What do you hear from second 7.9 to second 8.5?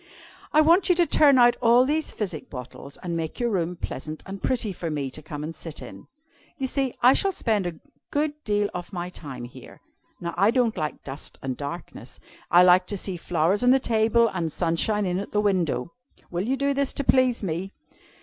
good